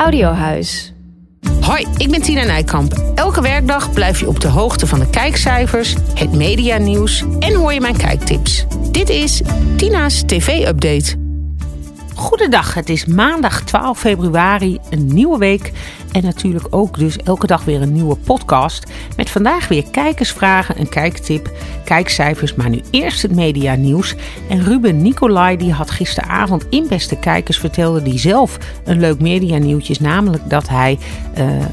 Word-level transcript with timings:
Audiohuis. 0.00 0.92
Hoi, 1.60 1.86
ik 1.96 2.10
ben 2.10 2.22
Tina 2.22 2.44
Nijkamp. 2.44 3.12
Elke 3.14 3.40
werkdag 3.40 3.92
blijf 3.92 4.20
je 4.20 4.28
op 4.28 4.40
de 4.40 4.48
hoogte 4.48 4.86
van 4.86 4.98
de 4.98 5.10
kijkcijfers, 5.10 5.94
het 6.14 6.32
medianieuws 6.32 7.24
en 7.38 7.54
hoor 7.54 7.72
je 7.72 7.80
mijn 7.80 7.96
kijktips. 7.96 8.66
Dit 8.90 9.08
is 9.08 9.42
Tina's 9.76 10.22
TV-update. 10.26 11.29
Goedendag, 12.20 12.74
het 12.74 12.88
is 12.88 13.04
maandag 13.04 13.62
12 13.62 13.98
februari, 13.98 14.78
een 14.90 15.06
nieuwe 15.06 15.38
week 15.38 15.72
en 16.12 16.22
natuurlijk 16.22 16.66
ook 16.70 16.98
dus 16.98 17.16
elke 17.16 17.46
dag 17.46 17.64
weer 17.64 17.82
een 17.82 17.92
nieuwe 17.92 18.16
podcast. 18.16 18.90
Met 19.16 19.30
vandaag 19.30 19.68
weer 19.68 19.90
kijkersvragen, 19.90 20.80
een 20.80 20.88
kijktip, 20.88 21.50
kijkcijfers, 21.84 22.54
maar 22.54 22.68
nu 22.68 22.80
eerst 22.90 23.22
het 23.22 23.34
medianieuws. 23.34 24.14
En 24.48 24.64
Ruben 24.64 25.02
Nicolai 25.02 25.56
die 25.56 25.72
had 25.72 25.90
gisteravond 25.90 26.66
in 26.70 26.86
Beste 26.88 27.18
Kijkers 27.18 27.58
vertelde 27.58 28.02
die 28.02 28.18
zelf 28.18 28.58
een 28.84 29.00
leuk 29.00 29.20
medianieuwtje 29.20 29.92
is, 29.92 30.00
namelijk 30.00 30.50
dat 30.50 30.68
hij... 30.68 30.98
Uh, 31.38 31.64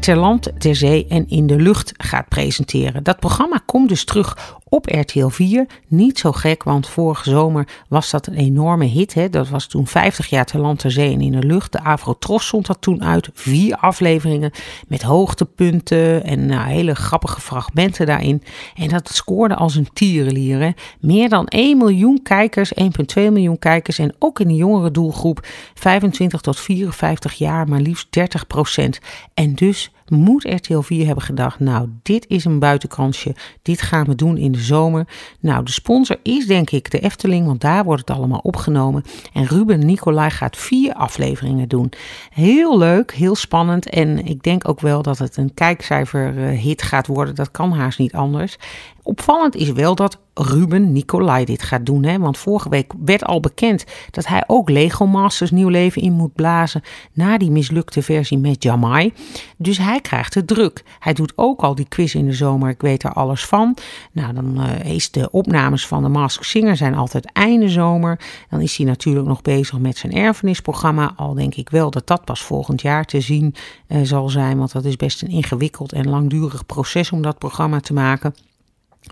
ter 0.00 0.16
land, 0.16 0.52
ter 0.58 0.76
zee 0.76 1.06
en 1.08 1.28
in 1.28 1.46
de 1.46 1.56
lucht 1.56 1.92
gaat 1.96 2.28
presenteren. 2.28 3.02
Dat 3.02 3.18
programma 3.20 3.62
komt 3.66 3.88
dus 3.88 4.04
terug 4.04 4.58
op 4.74 4.86
RTL 4.86 5.26
4. 5.26 5.66
Niet 5.88 6.18
zo 6.18 6.32
gek, 6.32 6.62
want 6.62 6.88
vorige 6.88 7.30
zomer 7.30 7.68
was 7.88 8.10
dat 8.10 8.26
een 8.26 8.34
enorme 8.34 8.84
hit. 8.84 9.14
Hè? 9.14 9.28
Dat 9.30 9.48
was 9.48 9.66
toen 9.66 9.86
50 9.86 10.26
jaar 10.26 10.44
ter 10.44 10.60
land, 10.60 10.78
ter 10.78 10.90
zee 10.90 11.12
en 11.12 11.20
in 11.20 11.32
de 11.32 11.46
lucht. 11.46 11.72
De 11.72 11.80
Avrotros 11.80 12.46
stond 12.46 12.66
dat 12.66 12.80
toen 12.80 13.04
uit. 13.04 13.28
Vier 13.32 13.76
afleveringen 13.76 14.50
met 14.88 15.02
hoogtepunten 15.02 16.24
en 16.24 16.46
nou, 16.46 16.68
hele 16.68 16.94
grappige 16.94 17.40
fragmenten 17.40 18.06
daarin. 18.06 18.42
En 18.74 18.88
dat 18.88 19.08
scoorde 19.08 19.54
als 19.54 19.74
een 19.74 19.88
tierenlier. 19.92 20.60
Hè? 20.60 20.70
Meer 21.00 21.28
dan 21.28 21.46
1 21.46 21.78
miljoen 21.78 22.22
kijkers, 22.22 22.72
1,2 22.80 22.86
miljoen 23.14 23.58
kijkers. 23.58 23.98
En 23.98 24.14
ook 24.18 24.40
in 24.40 24.48
de 24.48 24.54
jongere 24.54 24.90
doelgroep 24.90 25.46
25 25.74 26.40
tot 26.40 26.60
54 26.60 27.32
jaar, 27.32 27.68
maar 27.68 27.80
liefst 27.80 28.06
30 28.10 28.46
procent. 28.46 28.98
En 29.34 29.54
dus 29.54 29.90
moet 30.08 30.44
RTL 30.44 30.80
4 30.80 31.06
hebben 31.06 31.24
gedacht, 31.24 31.60
nou, 31.60 31.88
dit 32.02 32.26
is 32.28 32.44
een 32.44 32.58
buitenkansje. 32.58 33.34
Dit 33.62 33.82
gaan 33.82 34.04
we 34.04 34.14
doen 34.14 34.36
in 34.36 34.52
de 34.52 34.58
zomer. 34.58 35.06
Nou, 35.40 35.64
de 35.64 35.70
sponsor 35.70 36.16
is 36.22 36.46
denk 36.46 36.70
ik 36.70 36.90
de 36.90 37.00
Efteling, 37.00 37.46
want 37.46 37.60
daar 37.60 37.84
wordt 37.84 38.08
het 38.08 38.16
allemaal 38.16 38.38
opgenomen. 38.38 39.04
En 39.32 39.46
Ruben 39.46 39.86
Nicolai 39.86 40.30
gaat 40.30 40.56
vier 40.56 40.94
afleveringen 40.94 41.68
doen. 41.68 41.92
Heel 42.30 42.78
leuk, 42.78 43.12
heel 43.12 43.34
spannend. 43.34 43.88
En 43.88 44.24
ik 44.26 44.42
denk 44.42 44.68
ook 44.68 44.80
wel 44.80 45.02
dat 45.02 45.18
het 45.18 45.36
een 45.36 45.54
kijkcijfer 45.54 46.32
hit 46.34 46.82
gaat 46.82 47.06
worden. 47.06 47.34
Dat 47.34 47.50
kan 47.50 47.72
haast 47.72 47.98
niet 47.98 48.14
anders. 48.14 48.56
Opvallend 49.02 49.56
is 49.56 49.72
wel 49.72 49.94
dat 49.94 50.18
Ruben 50.34 50.92
Nicolai 50.92 51.44
dit 51.44 51.62
gaat 51.62 51.86
doen. 51.86 52.04
Hè? 52.04 52.18
Want 52.18 52.38
vorige 52.38 52.68
week 52.68 52.92
werd 53.04 53.24
al 53.24 53.40
bekend 53.40 53.84
dat 54.10 54.26
hij 54.26 54.44
ook 54.46 54.70
Lego 54.70 55.06
Masters 55.06 55.50
nieuw 55.50 55.68
leven 55.68 56.02
in 56.02 56.12
moet 56.12 56.34
blazen. 56.34 56.82
Na 57.12 57.38
die 57.38 57.50
mislukte 57.50 58.02
versie 58.02 58.38
met 58.38 58.62
Jamai. 58.62 59.12
Dus 59.56 59.78
hij 59.78 60.00
krijgt 60.00 60.34
het 60.34 60.46
druk. 60.46 60.84
Hij 60.98 61.12
doet 61.12 61.32
ook 61.36 61.60
al 61.60 61.74
die 61.74 61.88
quiz 61.88 62.14
in 62.14 62.26
de 62.26 62.32
zomer. 62.32 62.68
Ik 62.68 62.80
weet 62.80 63.02
er 63.02 63.12
alles 63.12 63.44
van. 63.44 63.76
Nou, 64.12 64.34
dan 64.34 64.60
uh, 64.60 64.94
is 64.94 65.10
de 65.10 65.30
opnames 65.30 65.86
van 65.86 66.02
de 66.02 66.08
Mask 66.08 66.42
Singer 66.42 66.76
zijn 66.76 66.94
altijd 66.94 67.32
einde 67.32 67.68
zomer. 67.68 68.20
Dan 68.50 68.60
is 68.60 68.76
hij 68.76 68.86
natuurlijk 68.86 69.26
nog 69.26 69.42
bezig 69.42 69.78
met 69.78 69.96
zijn 69.96 70.12
erfenisprogramma. 70.12 71.12
Al 71.16 71.34
denk 71.34 71.54
ik 71.54 71.70
wel 71.70 71.90
dat 71.90 72.06
dat 72.06 72.24
pas 72.24 72.42
volgend 72.42 72.82
jaar 72.82 73.04
te 73.04 73.20
zien 73.20 73.54
uh, 73.88 73.98
zal 74.02 74.28
zijn. 74.28 74.58
Want 74.58 74.72
dat 74.72 74.84
is 74.84 74.96
best 74.96 75.22
een 75.22 75.28
ingewikkeld 75.28 75.92
en 75.92 76.08
langdurig 76.08 76.66
proces 76.66 77.10
om 77.10 77.22
dat 77.22 77.38
programma 77.38 77.80
te 77.80 77.92
maken. 77.92 78.34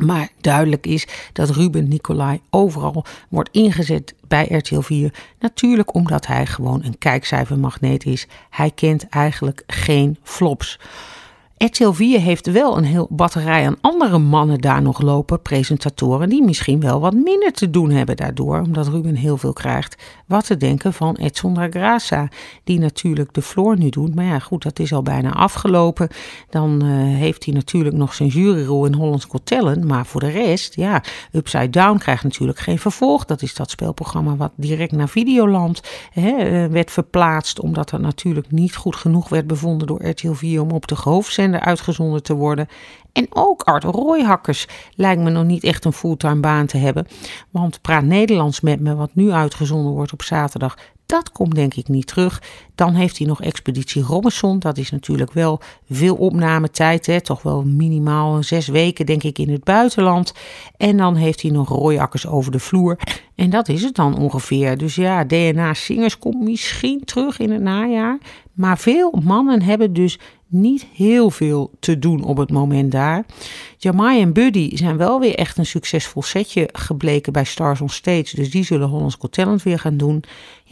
Maar 0.01 0.29
duidelijk 0.41 0.87
is 0.87 1.07
dat 1.33 1.51
Ruben 1.51 1.89
Nicolai 1.89 2.41
overal 2.51 3.05
wordt 3.29 3.51
ingezet 3.53 4.15
bij 4.29 4.47
RTL 4.51 4.81
4. 4.81 5.15
Natuurlijk 5.41 5.95
omdat 5.95 6.27
hij 6.27 6.47
gewoon 6.47 6.85
een 6.85 6.99
kijkcijfermagneet 6.99 8.05
is. 8.05 8.27
Hij 8.51 8.71
kent 8.71 9.09
eigenlijk 9.09 9.63
geen 9.67 10.19
flops. 10.23 10.79
RTL 11.65 11.91
4 11.91 12.21
heeft 12.21 12.47
wel 12.47 12.77
een 12.77 12.85
heel 12.85 13.07
batterij 13.11 13.67
aan 13.67 13.77
andere 13.81 14.19
mannen 14.19 14.59
daar 14.59 14.83
nog 14.83 15.01
lopen, 15.01 15.43
presentatoren, 15.43 16.29
die 16.29 16.43
misschien 16.43 16.81
wel 16.81 17.01
wat 17.01 17.15
minder 17.15 17.53
te 17.53 17.71
doen 17.71 17.91
hebben 17.91 18.17
daardoor, 18.17 18.61
omdat 18.61 18.89
Ruben 18.89 19.15
heel 19.15 19.37
veel 19.37 19.53
krijgt. 19.53 20.03
Wat 20.27 20.47
te 20.47 20.57
denken 20.57 20.93
van 20.93 21.17
Edson 21.17 21.57
Grasa, 21.71 22.29
die 22.65 22.79
natuurlijk 22.79 23.35
de 23.35 23.43
floor 23.43 23.79
nu 23.79 23.89
doet. 23.89 24.15
Maar 24.15 24.25
ja, 24.25 24.39
goed, 24.39 24.63
dat 24.63 24.79
is 24.79 24.93
al 24.93 25.03
bijna 25.03 25.33
afgelopen. 25.33 26.09
Dan 26.51 26.85
uh, 26.85 27.17
heeft 27.17 27.45
hij 27.45 27.55
natuurlijk 27.55 27.97
nog 27.97 28.15
zijn 28.15 28.29
juryrol 28.29 28.87
in 28.87 28.95
Hollands 28.95 29.25
Got 29.25 29.47
Talent. 29.47 29.85
Maar 29.85 30.07
voor 30.07 30.21
de 30.21 30.31
rest, 30.31 30.77
ja, 30.77 31.03
Upside 31.33 31.71
Down 31.71 31.99
krijgt 31.99 32.25
natuurlijk 32.25 32.59
geen 32.59 32.79
vervolg. 32.79 33.25
Dat 33.25 33.43
is 33.43 33.55
dat 33.55 33.71
spelprogramma 33.71 34.37
wat 34.37 34.53
direct 34.55 34.93
naar 34.93 35.09
Videoland 35.09 35.81
hè, 36.13 36.65
uh, 36.65 36.73
werd 36.73 36.91
verplaatst, 36.91 37.61
omdat 37.61 37.91
er 37.91 38.01
natuurlijk 38.01 38.51
niet 38.51 38.77
goed 38.77 38.97
genoeg 38.97 39.29
werd 39.29 39.47
bevonden 39.47 39.87
door 39.87 40.09
RTL 40.09 40.33
4 40.33 40.61
om 40.61 40.71
op 40.71 40.87
de 40.89 40.97
hoofdzender 41.03 41.52
uitgezonden 41.61 42.23
te 42.23 42.35
worden. 42.35 42.69
En 43.13 43.27
ook 43.31 43.63
Art 43.63 43.85
Rooihakkers 43.85 44.67
lijkt 44.95 45.23
me 45.23 45.31
nog 45.31 45.45
niet 45.45 45.65
echt 45.65 45.85
een 45.85 45.93
fulltime 45.93 46.41
baan 46.41 46.67
te 46.67 46.77
hebben. 46.77 47.07
Want 47.51 47.81
Praat 47.81 48.05
Nederlands 48.05 48.61
met 48.61 48.81
me, 48.81 48.95
wat 48.95 49.11
nu 49.13 49.31
uitgezonden 49.31 49.93
wordt 49.93 50.13
op 50.13 50.23
zaterdag, 50.23 50.77
dat 51.13 51.33
komt 51.33 51.55
denk 51.55 51.75
ik 51.75 51.89
niet 51.89 52.07
terug. 52.07 52.43
Dan 52.75 52.95
heeft 52.95 53.19
hij 53.19 53.27
nog 53.27 53.43
Expeditie 53.43 54.03
Robinson. 54.03 54.59
Dat 54.59 54.79
is 54.79 54.91
natuurlijk 54.91 55.33
wel 55.33 55.61
veel 55.91 56.15
opnametijd. 56.15 57.07
Hè? 57.07 57.21
Toch 57.21 57.43
wel 57.43 57.63
minimaal 57.63 58.43
zes 58.43 58.67
weken 58.67 59.07
denk 59.07 59.23
ik 59.23 59.39
in 59.39 59.51
het 59.51 59.65
buitenland. 59.65 60.35
En 60.77 60.97
dan 60.97 61.15
heeft 61.15 61.43
hij 61.43 61.51
nog 61.51 61.69
rooiakkers 61.69 62.27
over 62.27 62.53
de 62.53 62.59
vloer. 62.59 62.99
En 63.35 63.51
dat 63.51 63.69
is 63.69 63.83
het 63.83 63.95
dan 63.95 64.19
ongeveer. 64.19 64.79
Dus 64.79 64.95
ja, 64.95 65.25
DNA 65.25 65.75
Singers 65.75 66.19
komt 66.19 66.41
misschien 66.41 67.05
terug 67.05 67.39
in 67.39 67.51
het 67.51 67.63
najaar. 67.63 68.19
Maar 68.53 68.79
veel 68.79 69.19
mannen 69.23 69.63
hebben 69.63 69.93
dus 69.93 70.19
niet 70.53 70.87
heel 70.95 71.31
veel 71.31 71.71
te 71.81 71.99
doen 71.99 72.25
op 72.25 72.37
het 72.37 72.51
moment 72.51 72.93
daar. 72.93 73.25
Jamai 73.77 74.21
en 74.21 74.33
Buddy 74.33 74.77
zijn 74.77 74.97
wel 74.97 75.21
weer 75.21 75.35
echt 75.35 75.59
een 75.59 75.67
succesvol 75.67 76.23
setje 76.23 76.69
gebleken 76.73 77.33
bij 77.33 77.45
Stars 77.45 77.81
on 77.81 77.89
Stage. 77.89 78.37
Dus 78.37 78.51
die 78.51 78.65
zullen 78.65 78.89
Hollands 78.89 79.17
Got 79.19 79.33
Talent 79.33 79.63
weer 79.63 79.79
gaan 79.79 79.97
doen. 79.97 80.25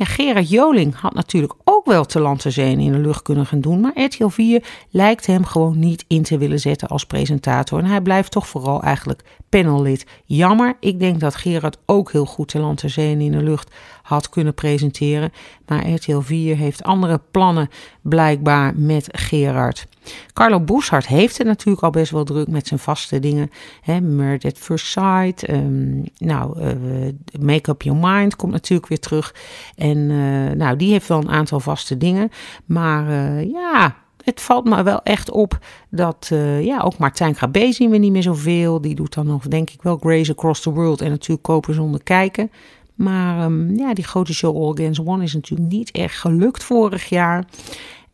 Gerard 0.07 0.51
Joling 0.51 0.95
had 0.95 1.15
natuurlijk 1.15 1.55
ook 1.65 1.87
wel 1.87 2.05
te 2.05 2.21
land 2.21 2.57
in 2.57 2.93
de 2.93 2.99
lucht 2.99 3.23
kunnen 3.23 3.47
gaan 3.47 3.61
doen. 3.61 3.81
Maar 3.81 4.03
RTL 4.05 4.29
4 4.29 4.65
lijkt 4.91 5.27
hem 5.27 5.45
gewoon 5.45 5.79
niet 5.79 6.05
in 6.07 6.23
te 6.23 6.39
willen 6.39 6.61
zetten 6.61 6.89
als 6.89 7.05
presentator. 7.05 7.79
En 7.79 7.85
hij 7.85 8.01
blijft 8.01 8.31
toch 8.31 8.49
vooral 8.49 8.83
eigenlijk 8.83 9.23
panellid. 9.49 10.07
Jammer, 10.25 10.77
ik 10.81 11.01
denk 11.01 11.21
dat 11.21 11.35
Gerard 11.35 11.77
ook 11.87 12.13
heel 12.13 12.25
goed 12.25 12.49
te 12.49 12.59
land 12.59 12.97
in 12.97 13.33
de 13.33 13.43
lucht 13.43 13.71
had 14.03 14.29
kunnen 14.29 14.55
presenteren. 14.55 15.33
Maar 15.67 15.89
RTL 15.89 16.21
4 16.21 16.57
heeft 16.57 16.83
andere 16.83 17.21
plannen 17.31 17.69
blijkbaar 18.03 18.75
met 18.77 19.09
Gerard. 19.13 19.87
Carlo 20.33 20.61
Boeshart 20.61 21.07
heeft 21.07 21.39
het 21.39 21.47
natuurlijk 21.47 21.85
al 21.85 21.91
best 21.91 22.11
wel 22.11 22.25
druk 22.25 22.49
met 22.49 22.67
zijn 22.67 22.81
vaste 22.81 23.19
dingen. 23.19 23.51
Hè, 23.81 24.01
Murder 24.01 24.51
at 24.51 24.59
First 24.59 24.87
Sight. 24.87 25.51
Um, 25.51 26.05
nou, 26.19 26.61
uh, 26.61 26.73
Make 27.41 27.71
Up 27.71 27.83
Your 27.83 27.99
Mind 28.01 28.37
komt 28.37 28.53
natuurlijk 28.53 28.89
weer 28.89 29.01
terug. 29.01 29.35
En 29.77 29.99
uh, 29.99 30.51
nou, 30.51 30.77
die 30.77 30.91
heeft 30.91 31.09
wel 31.09 31.19
een 31.19 31.31
aantal 31.31 31.61
vaste 31.61 31.97
dingen. 31.97 32.31
Maar 32.65 33.09
uh, 33.09 33.51
ja, 33.51 33.97
het 34.25 34.41
valt 34.41 34.65
me 34.65 34.83
wel 34.83 35.03
echt 35.03 35.31
op 35.31 35.59
dat 35.91 36.31
ja, 36.61 36.81
ook 36.81 36.99
Martijn 36.99 37.35
Grabé 37.35 37.73
zien 37.73 37.91
we 37.91 37.97
niet 37.97 38.13
meer 38.13 38.23
zoveel. 38.23 38.81
Die 38.81 38.95
doet 38.95 39.15
dan 39.15 39.27
nog, 39.27 39.49
denk 39.49 39.71
ik 39.71 39.83
wel, 39.83 39.97
Grace 39.97 40.31
Across 40.31 40.63
the 40.63 40.71
World 40.71 41.01
en 41.01 41.11
natuurlijk 41.11 41.43
Kopen 41.43 41.75
zonder 41.75 42.03
kijken. 42.03 42.51
Maar 42.95 43.45
um, 43.45 43.77
ja, 43.77 43.95
die 43.95 44.05
grote 44.05 44.35
show 44.35 44.57
All 44.57 44.71
Against 44.71 45.01
One 45.05 45.23
is 45.23 45.35
natuurlijk 45.35 45.71
niet 45.71 45.91
echt 45.91 46.19
gelukt 46.19 46.65
vorig 46.65 47.09
jaar. 47.09 47.45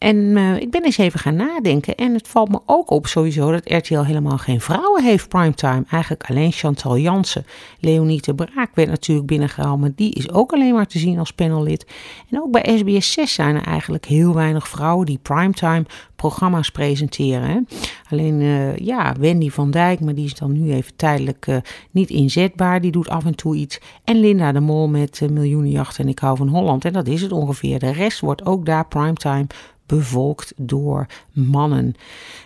En 0.07 0.17
uh, 0.17 0.61
ik 0.61 0.71
ben 0.71 0.85
eens 0.85 0.99
even 0.99 1.21
gaan 1.21 1.37
nadenken. 1.37 1.95
En 1.95 2.15
het 2.15 2.29
valt 2.29 2.49
me 2.49 2.61
ook 2.67 2.91
op 2.91 3.07
sowieso 3.07 3.51
dat 3.51 3.73
RTL 3.73 4.01
helemaal 4.01 4.39
geen 4.39 4.61
vrouwen 4.61 5.03
heeft 5.03 5.29
primetime. 5.29 5.85
Eigenlijk 5.91 6.25
alleen 6.31 6.53
Chantal 6.53 6.99
Jansen. 6.99 7.47
Leonie 7.81 8.23
de 8.23 8.35
Braak 8.35 8.75
werd 8.75 8.89
natuurlijk 8.89 9.27
binnengehaald. 9.27 9.81
Maar 9.81 9.93
die 9.95 10.13
is 10.13 10.31
ook 10.31 10.53
alleen 10.53 10.75
maar 10.75 10.87
te 10.87 10.99
zien 10.99 11.19
als 11.19 11.33
panellid. 11.33 11.87
En 12.31 12.43
ook 12.43 12.51
bij 12.51 12.79
SBS 12.79 13.13
6 13.13 13.35
zijn 13.35 13.55
er 13.55 13.67
eigenlijk 13.67 14.05
heel 14.05 14.35
weinig 14.35 14.69
vrouwen 14.69 15.07
die 15.07 15.19
primetime 15.23 15.85
programma's 16.17 16.71
presenteren. 16.71 17.69
Alleen 18.11 18.41
uh, 18.41 18.77
ja, 18.77 19.15
Wendy 19.19 19.51
van 19.51 19.71
Dijk, 19.71 20.01
maar 20.01 20.15
die 20.15 20.25
is 20.25 20.35
dan 20.35 20.53
nu 20.53 20.73
even 20.73 20.97
tijdelijk 20.97 21.47
uh, 21.47 21.57
niet 21.91 22.11
inzetbaar. 22.11 22.81
Die 22.81 22.93
doet 22.93 23.09
af 23.09 23.25
en 23.25 23.35
toe 23.35 23.57
iets. 23.57 23.81
En 24.05 24.21
Linda 24.21 24.53
de 24.53 24.61
Mol 24.61 24.89
met 24.89 25.21
Miljoenenjacht 25.31 25.99
en 25.99 26.09
Ik 26.09 26.19
hou 26.19 26.37
van 26.37 26.49
Holland. 26.49 26.85
En 26.85 26.93
dat 26.93 27.07
is 27.07 27.23
het 27.23 27.33
ongeveer. 27.33 27.79
De 27.79 27.93
rest 27.93 28.21
wordt 28.21 28.45
ook 28.45 28.67
daar 28.67 28.87
primetime 28.87 29.47
bevolkt 29.87 30.53
door 30.57 31.07
mannen. 31.33 31.95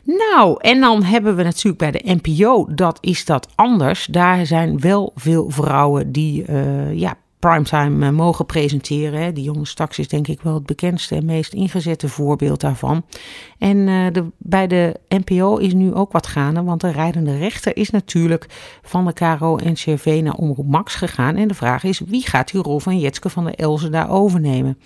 Nou, 0.04 0.56
en 0.60 0.80
dan 0.80 1.02
hebben 1.02 1.36
we 1.36 1.42
natuurlijk 1.42 1.78
bij 1.78 1.90
de 1.90 2.18
NPO, 2.22 2.66
dat 2.74 2.98
is 3.00 3.24
dat 3.24 3.48
anders. 3.54 4.06
Daar 4.06 4.46
zijn 4.46 4.80
wel 4.80 5.12
veel 5.14 5.50
vrouwen 5.50 6.12
die 6.12 6.46
uh, 6.48 6.94
ja, 6.94 7.16
primetime 7.40 8.06
uh, 8.06 8.12
mogen 8.12 8.46
presenteren. 8.46 9.22
Hè. 9.22 9.32
Die 9.32 9.44
jongen 9.44 9.66
straks 9.66 9.98
is 9.98 10.08
denk 10.08 10.28
ik 10.28 10.40
wel 10.42 10.54
het 10.54 10.66
bekendste 10.66 11.14
en 11.14 11.24
meest 11.24 11.52
ingezette 11.52 12.08
voorbeeld 12.08 12.60
daarvan. 12.60 13.04
En 13.58 13.86
de, 14.12 14.24
bij 14.38 14.66
de 14.66 15.00
NPO 15.08 15.56
is 15.56 15.74
nu 15.74 15.94
ook 15.94 16.12
wat 16.12 16.26
gaande, 16.26 16.62
want 16.62 16.80
de 16.80 16.90
rijdende 16.90 17.38
rechter 17.38 17.76
is 17.76 17.90
natuurlijk 17.90 18.46
van 18.82 19.06
de 19.06 19.12
KRO 19.12 19.56
en 19.56 19.74
CRV 19.74 20.20
naar 20.22 20.34
Omroep 20.34 20.66
Max 20.66 20.94
gegaan. 20.94 21.36
En 21.36 21.48
de 21.48 21.54
vraag 21.54 21.84
is, 21.84 22.00
wie 22.06 22.26
gaat 22.26 22.50
die 22.50 22.62
rol 22.62 22.78
van 22.78 22.98
Jetske 22.98 23.28
van 23.28 23.44
der 23.44 23.54
Elzen 23.54 23.90
daar 23.90 24.10
overnemen? 24.10 24.78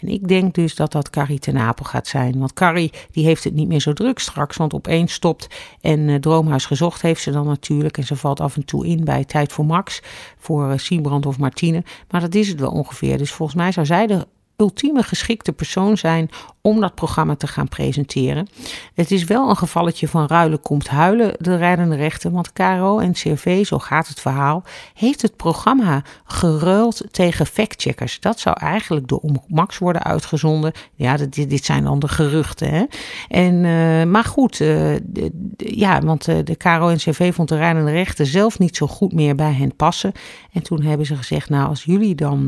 En 0.00 0.08
ik 0.08 0.28
denk 0.28 0.54
dus 0.54 0.74
dat 0.74 0.92
dat 0.92 1.10
Carrie 1.10 1.38
ten 1.38 1.58
Apel 1.58 1.84
gaat 1.84 2.06
zijn. 2.06 2.38
Want 2.38 2.52
Carrie 2.52 2.92
die 3.10 3.24
heeft 3.24 3.44
het 3.44 3.54
niet 3.54 3.68
meer 3.68 3.80
zo 3.80 3.92
druk 3.92 4.18
straks, 4.18 4.56
want 4.56 4.74
opeens 4.74 5.12
stopt 5.12 5.48
en 5.80 5.98
uh, 5.98 6.14
Droomhuis 6.14 6.66
gezocht 6.66 7.02
heeft 7.02 7.22
ze 7.22 7.30
dan 7.30 7.46
natuurlijk. 7.46 7.98
En 7.98 8.04
ze 8.04 8.16
valt 8.16 8.40
af 8.40 8.56
en 8.56 8.64
toe 8.64 8.86
in 8.86 9.04
bij 9.04 9.24
Tijd 9.24 9.52
voor 9.52 9.66
Max, 9.66 10.02
voor 10.38 10.78
uh, 10.90 11.16
of 11.26 11.38
Martine. 11.38 11.82
Maar 12.12 12.20
dat 12.20 12.34
is 12.34 12.48
het 12.48 12.60
wel 12.60 12.70
ongeveer. 12.70 13.18
Dus 13.18 13.32
volgens 13.32 13.58
mij 13.58 13.72
zou 13.72 13.86
zij 13.86 14.06
de 14.06 14.26
ultieme 14.56 15.02
geschikte 15.02 15.52
persoon 15.52 15.96
zijn 15.96 16.30
om 16.62 16.80
dat 16.80 16.94
programma 16.94 17.36
te 17.36 17.46
gaan 17.46 17.68
presenteren. 17.68 18.48
Het 18.94 19.10
is 19.10 19.24
wel 19.24 19.48
een 19.48 19.56
gevalletje 19.56 20.08
van 20.08 20.26
ruilen 20.26 20.60
komt 20.60 20.88
huilen, 20.88 21.34
de 21.38 21.56
rijdende 21.56 21.96
rechten, 21.96 22.32
want 22.32 22.52
KRO 22.52 22.98
en 22.98 23.12
CRV, 23.12 23.66
zo 23.66 23.78
gaat 23.78 24.08
het 24.08 24.20
verhaal, 24.20 24.64
heeft 24.94 25.22
het 25.22 25.36
programma 25.36 26.02
geruild 26.24 27.02
tegen 27.10 27.46
factcheckers. 27.46 28.20
Dat 28.20 28.40
zou 28.40 28.56
eigenlijk 28.60 29.08
door 29.08 29.20
Max 29.48 29.78
worden 29.78 30.02
uitgezonden. 30.02 30.72
Ja, 30.94 31.16
dit, 31.16 31.34
dit 31.50 31.64
zijn 31.64 31.84
dan 31.84 31.98
de 31.98 32.08
geruchten. 32.08 32.68
Hè? 32.68 32.84
En, 33.28 33.54
uh, 33.54 34.04
maar 34.04 34.24
goed, 34.24 34.56
de, 34.56 35.30
ja, 35.56 36.00
want 36.00 36.28
uh, 36.28 36.36
de 36.44 36.56
KRO 36.56 36.88
en 36.88 36.96
CRV 36.96 37.34
vond 37.34 37.48
de 37.48 37.56
rijdende 37.56 37.90
rechten 37.90 38.26
zelf 38.26 38.58
niet 38.58 38.76
zo 38.76 38.86
goed 38.86 39.12
meer 39.12 39.34
bij 39.34 39.52
hen 39.52 39.76
passen. 39.76 40.12
En 40.52 40.62
toen 40.62 40.82
hebben 40.82 41.06
ze 41.06 41.16
gezegd, 41.16 41.48
nou 41.48 41.68
als 41.68 41.84
jullie 41.84 42.14
dan 42.14 42.46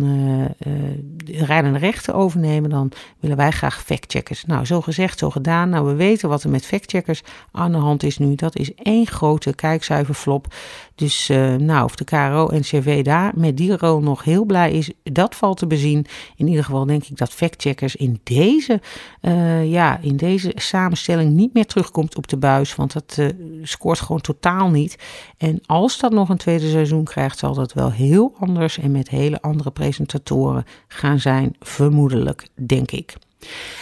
de 1.17 1.45
rijdende 1.45 1.79
rechten 1.79 2.15
overnemen, 2.15 2.71
dan 2.71 2.93
willen 3.21 3.37
wij 3.37 3.51
graag 3.51 3.83
fact 3.83 4.04
factcheckers. 4.05 4.45
Nou, 4.45 4.65
zo 4.65 4.81
gezegd, 4.81 5.19
zo 5.19 5.31
gedaan. 5.31 5.69
Nou, 5.69 5.87
we 5.87 5.95
weten 5.95 6.29
wat 6.29 6.43
er 6.43 6.51
met 6.51 6.67
factcheckers 6.67 7.23
aan 7.53 7.73
de 7.73 7.79
hand 7.79 8.03
is 8.03 8.19
nu. 8.19 8.35
Dat 8.35 8.57
is 8.57 8.75
één 8.75 9.07
grote 9.07 9.55
kijkcijferflop. 9.55 10.55
Dus 10.95 11.29
uh, 11.31 11.55
nou, 11.55 11.85
of 11.85 11.95
de 11.95 12.05
KRO 12.05 12.49
en 12.49 12.61
CV 12.61 13.05
daar 13.05 13.33
met 13.35 13.57
die 13.57 13.77
rol 13.77 14.01
nog 14.01 14.25
heel 14.25 14.45
blij 14.45 14.73
is, 14.73 14.91
dat 15.03 15.35
valt 15.35 15.59
te 15.59 15.67
bezien. 15.67 16.07
In 16.37 16.47
ieder 16.47 16.65
geval 16.65 16.87
denk 16.87 17.05
ik 17.05 17.17
dat 17.17 17.33
factcheckers 17.33 17.97
in 17.97 18.21
deze, 18.23 18.81
uh, 19.21 19.71
ja, 19.71 19.99
in 20.01 20.17
deze 20.17 20.53
samenstelling 20.55 21.33
niet 21.33 21.55
meer 21.55 21.67
terugkomt 21.67 22.17
op 22.17 22.29
de 22.29 22.37
buis. 22.37 22.75
Want 22.75 22.93
dat 22.93 23.17
uh, 23.21 23.29
scoort 23.63 24.01
gewoon 24.01 24.21
totaal 24.21 24.71
niet. 24.71 24.99
En 25.39 25.61
als 25.67 25.99
dat 25.99 26.13
nog 26.13 26.29
een 26.29 26.37
tweede 26.37 26.71
seizoen 26.71 27.05
krijgt, 27.05 27.39
zal 27.39 27.55
dat 27.55 27.73
wel 27.73 27.91
heel 27.91 28.35
anders 28.39 28.79
en 28.79 28.91
met 28.91 29.09
hele 29.09 29.41
andere 29.43 29.71
presentatoren 29.71 30.65
gaan 30.89 31.21
zijn. 31.21 31.57
Vermoedelijk, 31.61 32.49
denk 32.55 32.91
ik. 32.91 33.15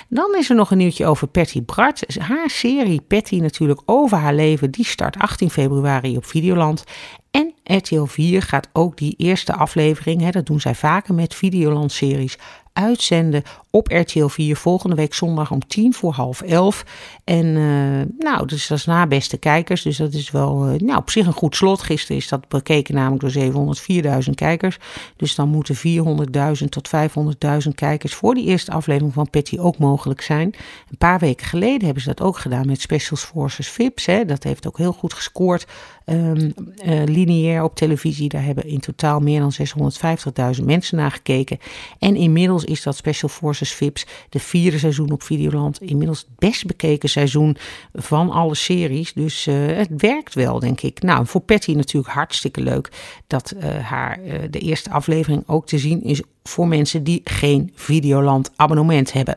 Dan 0.09 0.37
is 0.37 0.51
er 0.51 0.57
nog 0.57 0.71
een 0.71 0.79
nieuwtje 0.79 1.07
over 1.07 1.27
Patty 1.27 1.63
Bart. 1.63 2.19
Haar 2.19 2.51
serie 2.51 3.01
Patty 3.01 3.39
natuurlijk 3.39 3.81
over 3.85 4.19
haar 4.19 4.35
leven, 4.35 4.71
die 4.71 4.85
start 4.85 5.19
18 5.19 5.51
februari 5.51 6.17
op 6.17 6.25
Videoland. 6.25 6.85
En 7.31 7.55
RTL 7.65 8.05
4 8.05 8.43
gaat 8.43 8.69
ook 8.73 8.97
die 8.97 9.15
eerste 9.17 9.55
aflevering, 9.55 10.21
hè, 10.21 10.31
dat 10.31 10.47
doen 10.47 10.61
zij 10.61 10.75
vaker 10.75 11.15
met 11.15 11.35
Videoland-series, 11.35 12.39
uitzenden 12.73 13.43
op 13.71 13.89
RTL 13.89 14.27
4 14.27 14.57
volgende 14.57 14.97
week 14.97 15.15
zondag 15.15 15.51
om 15.51 15.67
tien 15.67 15.95
voor 15.95 16.13
half 16.13 16.43
elf. 16.43 16.85
En 17.25 17.47
uh, 17.47 18.01
nou, 18.19 18.47
dus 18.47 18.67
dat 18.67 18.79
is 18.79 18.85
na 18.85 19.07
beste 19.07 19.37
kijkers. 19.37 19.83
Dus 19.83 19.97
dat 19.97 20.13
is 20.13 20.31
wel 20.31 20.73
uh, 20.73 20.81
nou, 20.81 20.99
op 20.99 21.11
zich 21.11 21.27
een 21.27 21.33
goed 21.33 21.57
slot. 21.57 21.83
Gisteren 21.83 22.17
is 22.17 22.29
dat 22.29 22.49
bekeken 22.49 22.95
namelijk 22.95 23.35
door 23.35 24.25
704.000 24.25 24.31
kijkers. 24.35 24.79
Dus 25.17 25.35
dan 25.35 25.49
moeten 25.49 25.77
400.000 25.77 26.69
tot 26.69 26.91
500.000 27.65 27.71
kijkers 27.75 28.15
voor 28.15 28.35
die 28.35 28.47
eerste 28.47 28.73
aflevering 28.73 29.13
van 29.13 29.31
Patty 29.31 29.59
ook 29.59 29.79
mogelijk 29.79 30.21
zijn. 30.21 30.55
Een 30.91 30.99
paar 30.99 31.19
weken 31.19 31.47
geleden 31.47 31.85
hebben 31.85 32.03
ze 32.03 32.09
dat 32.09 32.21
ook 32.21 32.39
gedaan 32.39 32.67
met 32.67 32.81
Special 32.81 33.17
Forces 33.17 33.69
VIPs. 33.69 34.07
Hè. 34.07 34.25
Dat 34.25 34.43
heeft 34.43 34.67
ook 34.67 34.79
heel 34.79 34.93
goed 34.93 35.13
gescoord. 35.13 35.67
Um, 36.07 36.55
lineair 37.05 37.63
op 37.63 37.75
televisie. 37.75 38.29
Daar 38.29 38.45
hebben 38.45 38.67
in 38.67 38.81
totaal 38.81 39.21
meer 39.21 39.41
dan 39.41 39.53
650.000 40.59 40.65
mensen 40.65 40.97
naar 40.97 41.11
gekeken. 41.11 41.59
En 41.99 42.17
inmiddels 42.17 42.62
is 42.65 42.83
dat 42.83 42.97
Special 42.97 43.29
Forces 43.29 43.73
VIPs 43.73 44.07
de 44.29 44.39
vierde 44.39 44.79
seizoen 44.79 45.11
op 45.11 45.23
Videoland. 45.23 45.81
Inmiddels 45.81 46.19
het 46.19 46.39
best 46.39 46.67
bekeken 46.67 47.09
seizoen 47.09 47.57
van 47.93 48.31
alle 48.31 48.55
series. 48.55 49.13
Dus 49.13 49.47
uh, 49.47 49.77
het 49.77 49.91
werkt 49.97 50.35
wel, 50.35 50.59
denk 50.59 50.81
ik. 50.81 51.03
Nou, 51.03 51.27
voor 51.27 51.41
Patty 51.41 51.73
natuurlijk 51.73 52.15
hartstikke 52.15 52.61
leuk 52.61 52.89
dat 53.27 53.55
uh, 53.57 53.79
haar 53.79 54.19
de 54.51 54.59
eerste 54.59 54.91
aflevering 54.91 55.43
ook 55.47 55.67
te 55.67 55.79
zien 55.79 56.03
is 56.03 56.23
voor 56.43 56.69
mensen 56.69 57.05
die 57.05 57.21
geen 57.25 57.73
Videoland 57.75 58.51
abonnement 58.57 59.13
hebben. 59.13 59.37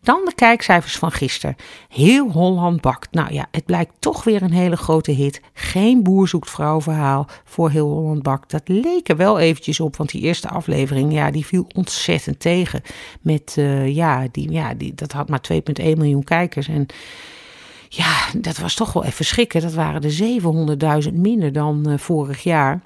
Dan 0.00 0.20
de 0.24 0.34
kijkcijfers 0.34 0.96
van 0.96 1.12
gisteren. 1.12 1.56
Heel 1.88 2.30
Holland 2.30 2.80
bakt. 2.80 3.12
Nou 3.12 3.32
ja, 3.32 3.46
het 3.50 3.64
blijkt 3.64 3.92
toch 3.98 4.24
weer 4.24 4.42
een 4.42 4.52
hele 4.52 4.76
grote 4.76 5.10
hit. 5.10 5.40
Geen 5.52 6.02
boer 6.02 6.28
zoekt 6.28 6.50
vrouw 6.50 6.80
verhaal 6.80 7.26
voor 7.44 7.70
Heel 7.70 7.88
Holland 7.88 8.22
bakt. 8.22 8.50
Dat 8.50 8.62
leek 8.64 9.08
er 9.08 9.16
wel 9.16 9.38
eventjes 9.38 9.80
op, 9.80 9.96
want 9.96 10.10
die 10.10 10.22
eerste 10.22 10.48
aflevering, 10.48 11.12
ja, 11.12 11.30
die 11.30 11.46
viel 11.46 11.66
ontzettend 11.74 12.40
tegen. 12.40 12.82
Met, 13.20 13.54
uh, 13.58 13.94
ja, 13.94 14.26
die, 14.32 14.50
ja 14.50 14.74
die, 14.74 14.94
dat 14.94 15.12
had 15.12 15.28
maar 15.28 15.40
2,1 15.52 15.84
miljoen 15.84 16.24
kijkers. 16.24 16.68
En 16.68 16.86
ja, 17.88 18.26
dat 18.36 18.58
was 18.58 18.74
toch 18.74 18.92
wel 18.92 19.04
even 19.04 19.24
schrikken. 19.24 19.60
Dat 19.60 19.74
waren 19.74 20.00
de 20.00 20.38
700.000 21.08 21.12
minder 21.12 21.52
dan 21.52 21.88
uh, 21.88 21.98
vorig 21.98 22.42
jaar. 22.42 22.82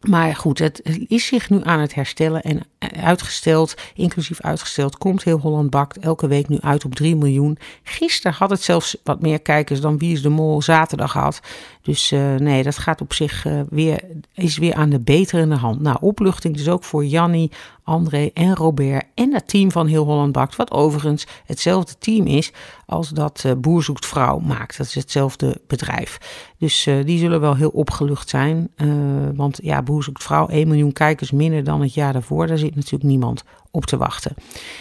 Maar 0.00 0.36
goed, 0.36 0.58
het 0.58 0.82
is 1.08 1.26
zich 1.26 1.50
nu 1.50 1.60
aan 1.62 1.80
het 1.80 1.94
herstellen 1.94 2.42
en 2.42 2.62
uitgesteld, 3.02 3.74
inclusief 3.94 4.40
uitgesteld, 4.40 4.98
komt 4.98 5.24
heel 5.24 5.38
Holland 5.38 5.70
Bakt 5.70 5.98
elke 5.98 6.26
week 6.26 6.48
nu 6.48 6.58
uit 6.60 6.84
op 6.84 6.94
3 6.94 7.16
miljoen. 7.16 7.58
Gisteren 7.82 8.36
had 8.36 8.50
het 8.50 8.62
zelfs 8.62 8.96
wat 9.04 9.20
meer 9.20 9.40
kijkers 9.40 9.80
dan 9.80 9.98
Wie 9.98 10.12
is 10.12 10.22
de 10.22 10.28
Mol 10.28 10.62
zaterdag 10.62 11.12
had. 11.12 11.40
Dus 11.82 12.12
uh, 12.12 12.34
nee, 12.34 12.62
dat 12.62 12.78
gaat 12.78 13.00
op 13.00 13.12
zich 13.12 13.44
uh, 13.44 13.60
weer, 13.70 14.00
is 14.34 14.58
weer 14.58 14.74
aan 14.74 14.90
de 14.90 15.00
beterende 15.00 15.56
hand. 15.56 15.80
Nou, 15.80 15.96
opluchting 16.00 16.56
dus 16.56 16.68
ook 16.68 16.84
voor 16.84 17.04
Jannie, 17.04 17.50
André 17.88 18.30
en 18.34 18.54
Robert 18.54 19.04
en 19.14 19.34
het 19.34 19.48
team 19.48 19.70
van 19.70 19.86
Heel 19.86 20.04
Holland 20.04 20.32
Bakt. 20.32 20.56
Wat 20.56 20.70
overigens 20.70 21.26
hetzelfde 21.46 21.94
team 21.98 22.26
is 22.26 22.52
als 22.86 23.08
dat 23.08 23.42
uh, 23.46 23.52
Boer 23.52 23.82
Zoekt 23.82 24.06
Vrouw 24.06 24.38
maakt. 24.38 24.76
Dat 24.76 24.86
is 24.86 24.94
hetzelfde 24.94 25.60
bedrijf. 25.66 26.18
Dus 26.58 26.86
uh, 26.86 27.04
die 27.04 27.18
zullen 27.18 27.40
wel 27.40 27.56
heel 27.56 27.68
opgelucht 27.70 28.28
zijn. 28.28 28.68
Uh, 28.76 28.92
want 29.34 29.58
ja, 29.62 29.82
Boer 29.82 30.02
Zoekt 30.02 30.22
Vrouw, 30.22 30.46
1 30.46 30.68
miljoen 30.68 30.92
kijkers 30.92 31.30
minder 31.30 31.64
dan 31.64 31.80
het 31.80 31.94
jaar 31.94 32.12
daarvoor. 32.12 32.46
Daar 32.46 32.58
zit 32.58 32.74
natuurlijk 32.74 33.10
niemand 33.10 33.44
op 33.70 33.86
te 33.86 33.96
wachten. 33.96 34.34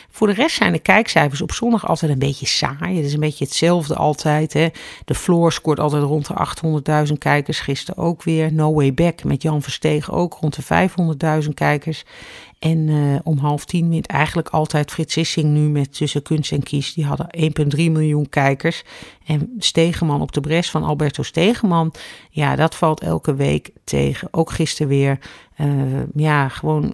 Voor 0.09 0.27
de 0.27 0.33
rest 0.33 0.56
zijn 0.56 0.71
de 0.71 0.80
kijkcijfers 0.80 1.42
op 1.42 1.51
zondag 1.51 1.88
altijd 1.88 2.12
een 2.12 2.19
beetje 2.19 2.45
saai. 2.45 2.95
Het 2.95 3.06
is 3.06 3.13
een 3.13 3.19
beetje 3.19 3.45
hetzelfde 3.45 3.95
altijd. 3.95 4.54
Hè. 4.54 4.68
De 5.06 5.15
Floor 5.15 5.51
scoort 5.51 5.80
altijd 5.80 6.04
rond 6.04 6.27
de 6.27 7.07
800.000 7.07 7.13
kijkers. 7.18 7.59
Gisteren 7.59 8.04
ook 8.04 8.24
weer. 8.24 8.54
No 8.54 8.74
Way 8.74 8.94
Back 8.94 9.24
met 9.24 9.42
Jan 9.42 9.62
Verstegen 9.62 10.13
ook 10.13 10.33
rond 10.33 10.56
de 10.56 11.44
500.000 11.44 11.50
kijkers. 11.54 12.06
En 12.59 12.88
uh, 12.88 13.19
om 13.24 13.38
half 13.38 13.65
tien 13.65 13.89
wint 13.89 14.07
eigenlijk 14.07 14.50
altijd 14.50 14.92
Frits 14.92 15.13
Sissing 15.13 15.54
nu 15.54 15.69
met 15.69 15.94
Tussen 15.94 16.21
Kunst 16.21 16.51
en 16.51 16.63
Kies. 16.63 16.94
Die 16.94 17.06
hadden 17.06 17.27
1,3 17.38 17.78
miljoen 17.78 18.30
kijkers. 18.30 18.83
En 19.27 19.53
Stegeman 19.57 20.21
op 20.21 20.31
de 20.31 20.41
bres 20.41 20.69
van 20.69 20.83
Alberto 20.83 21.23
Stegeman. 21.23 21.93
Ja, 22.29 22.55
dat 22.55 22.75
valt 22.75 23.01
elke 23.01 23.35
week 23.35 23.71
tegen. 23.83 24.27
Ook 24.31 24.51
gisteren 24.51 24.87
weer. 24.87 25.19
Uh, 25.61 26.03
ja, 26.15 26.49
gewoon 26.49 26.93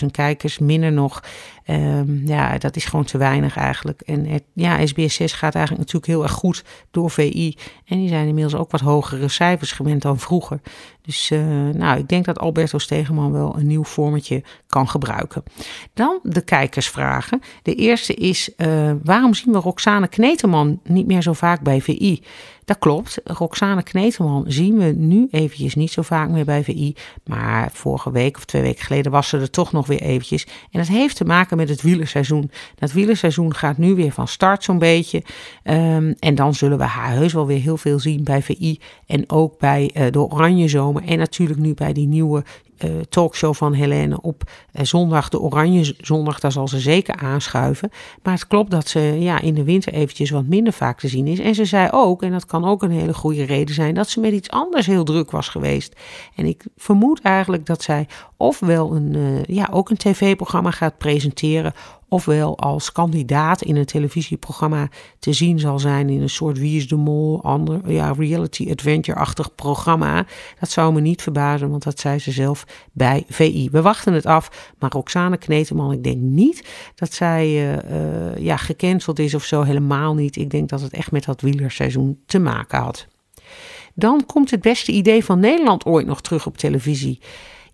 500.000 0.00 0.06
kijkers, 0.10 0.58
minder 0.58 0.92
nog. 0.92 1.22
Um, 1.70 2.22
ja, 2.26 2.58
dat 2.58 2.76
is 2.76 2.84
gewoon 2.84 3.04
te 3.04 3.18
weinig 3.18 3.56
eigenlijk. 3.56 4.00
En 4.00 4.26
het, 4.26 4.42
ja, 4.52 4.78
SBS6 4.80 5.24
gaat 5.24 5.54
eigenlijk 5.54 5.78
natuurlijk 5.78 6.06
heel 6.06 6.22
erg 6.22 6.32
goed 6.32 6.64
door 6.90 7.10
VI. 7.10 7.56
En 7.84 7.98
die 7.98 8.08
zijn 8.08 8.28
inmiddels 8.28 8.54
ook 8.54 8.70
wat 8.70 8.80
hogere 8.80 9.28
cijfers 9.28 9.72
gewend 9.72 10.02
dan 10.02 10.18
vroeger. 10.18 10.60
Dus 11.02 11.30
uh, 11.30 11.40
nou, 11.72 11.98
ik 11.98 12.08
denk 12.08 12.24
dat 12.24 12.38
Alberto 12.38 12.78
Stegeman 12.78 13.32
wel 13.32 13.56
een 13.56 13.66
nieuw 13.66 13.84
vormetje 13.84 14.42
kan 14.66 14.88
gebruiken. 14.88 15.42
Dan 15.94 16.18
de 16.22 16.40
kijkersvragen. 16.40 17.40
De 17.62 17.74
eerste 17.74 18.14
is, 18.14 18.50
uh, 18.56 18.92
waarom 19.04 19.34
zien 19.34 19.52
we 19.52 19.58
Roxane 19.58 20.08
Kneteman 20.08 20.80
niet 20.84 21.06
meer 21.06 21.22
zo 21.22 21.32
vaak 21.32 21.47
bij 21.62 21.80
VI? 21.80 22.22
Dat 22.68 22.78
klopt. 22.78 23.20
Roxane 23.24 23.82
Kneteman 23.82 24.44
zien 24.46 24.78
we 24.78 24.84
nu 24.84 25.28
eventjes 25.30 25.74
niet 25.74 25.90
zo 25.90 26.02
vaak 26.02 26.28
meer 26.28 26.44
bij 26.44 26.64
VI. 26.64 26.94
Maar 27.24 27.70
vorige 27.72 28.10
week 28.10 28.36
of 28.36 28.44
twee 28.44 28.62
weken 28.62 28.84
geleden 28.84 29.12
was 29.12 29.28
ze 29.28 29.38
er 29.38 29.50
toch 29.50 29.72
nog 29.72 29.86
weer 29.86 30.00
eventjes. 30.00 30.46
En 30.70 30.78
dat 30.78 30.86
heeft 30.86 31.16
te 31.16 31.24
maken 31.24 31.56
met 31.56 31.68
het 31.68 31.82
wielerseizoen. 31.82 32.50
Dat 32.74 32.92
wielerseizoen 32.92 33.54
gaat 33.54 33.78
nu 33.78 33.94
weer 33.94 34.12
van 34.12 34.28
start 34.28 34.64
zo'n 34.64 34.78
beetje. 34.78 35.22
Um, 35.64 36.14
en 36.18 36.34
dan 36.34 36.54
zullen 36.54 36.78
we 36.78 36.84
haar 36.84 37.12
heus 37.12 37.32
wel 37.32 37.46
weer 37.46 37.60
heel 37.60 37.76
veel 37.76 37.98
zien 37.98 38.24
bij 38.24 38.42
VI. 38.42 38.80
En 39.06 39.30
ook 39.30 39.58
bij 39.58 39.90
uh, 39.94 40.06
de 40.10 40.20
Oranje 40.20 40.68
Zomer. 40.68 41.04
En 41.04 41.18
natuurlijk 41.18 41.60
nu 41.60 41.74
bij 41.74 41.92
die 41.92 42.06
nieuwe 42.06 42.44
uh, 42.84 43.00
talkshow 43.08 43.54
van 43.54 43.72
Helene 43.72 44.20
op 44.20 44.42
uh, 44.72 44.84
zondag, 44.84 45.28
de 45.28 45.40
Oranje 45.40 45.94
Zondag, 46.00 46.40
daar 46.40 46.52
zal 46.52 46.68
ze 46.68 46.78
zeker 46.78 47.16
aanschuiven. 47.16 47.90
Maar 48.22 48.32
het 48.32 48.46
klopt 48.46 48.70
dat 48.70 48.88
ze 48.88 49.00
ja, 49.00 49.40
in 49.40 49.54
de 49.54 49.64
winter 49.64 49.92
eventjes 49.92 50.30
wat 50.30 50.46
minder 50.46 50.72
vaak 50.72 50.98
te 50.98 51.08
zien 51.08 51.26
is. 51.26 51.38
En 51.38 51.54
ze 51.54 51.64
zei 51.64 51.88
ook, 51.92 52.22
en 52.22 52.30
dat 52.30 52.46
kan 52.46 52.57
ook 52.64 52.82
een 52.82 52.90
hele 52.90 53.14
goede 53.14 53.44
reden 53.44 53.74
zijn, 53.74 53.94
dat 53.94 54.08
ze 54.08 54.20
met 54.20 54.32
iets 54.32 54.50
anders 54.50 54.86
heel 54.86 55.04
druk 55.04 55.30
was 55.30 55.48
geweest. 55.48 55.96
En 56.34 56.46
ik 56.46 56.64
vermoed 56.76 57.20
eigenlijk 57.20 57.66
dat 57.66 57.82
zij 57.82 58.06
ofwel 58.36 58.94
een, 58.94 59.14
uh, 59.14 59.44
ja, 59.44 59.68
ook 59.70 59.90
een 59.90 59.96
tv-programma 59.96 60.70
gaat 60.70 60.98
presenteren 60.98 61.72
ofwel 62.08 62.58
als 62.58 62.92
kandidaat 62.92 63.62
in 63.62 63.76
een 63.76 63.84
televisieprogramma 63.84 64.88
te 65.18 65.32
zien 65.32 65.58
zal 65.58 65.78
zijn 65.78 66.08
in 66.08 66.22
een 66.22 66.30
soort 66.30 66.58
Wie 66.58 66.76
is 66.76 66.88
de 66.88 66.96
Mol, 66.96 67.42
ander, 67.42 67.92
ja, 67.92 68.12
reality 68.18 68.70
adventure-achtig 68.70 69.54
programma. 69.54 70.26
Dat 70.60 70.70
zou 70.70 70.92
me 70.92 71.00
niet 71.00 71.22
verbazen, 71.22 71.70
want 71.70 71.82
dat 71.82 72.00
zei 72.00 72.18
ze 72.18 72.30
zelf 72.30 72.64
bij 72.92 73.24
VI. 73.28 73.68
We 73.70 73.82
wachten 73.82 74.12
het 74.12 74.26
af, 74.26 74.72
maar 74.78 74.90
Roxane 74.90 75.36
Kneteman, 75.36 75.92
ik 75.92 76.04
denk 76.04 76.20
niet 76.20 76.68
dat 76.94 77.12
zij 77.12 77.46
uh, 77.46 77.72
uh, 77.72 78.36
ja, 78.36 78.56
gecanceld 78.56 79.18
is 79.18 79.34
of 79.34 79.44
zo, 79.44 79.62
helemaal 79.62 80.14
niet. 80.14 80.36
Ik 80.36 80.50
denk 80.50 80.68
dat 80.68 80.80
het 80.80 80.92
echt 80.92 81.12
met 81.12 81.24
dat 81.24 81.40
wielerseizoen 81.40 82.18
te 82.26 82.38
maken 82.38 82.78
had. 82.78 83.06
Dan 83.94 84.26
komt 84.26 84.50
het 84.50 84.60
beste 84.60 84.92
idee 84.92 85.24
van 85.24 85.40
Nederland 85.40 85.84
ooit 85.84 86.06
nog 86.06 86.20
terug 86.20 86.46
op 86.46 86.56
televisie. 86.56 87.20